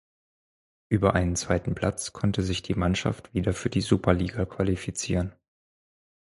[0.89, 5.35] Über einen zweiten Platz konnte sich die Mannschaft wieder für die Superliga qualifizieren.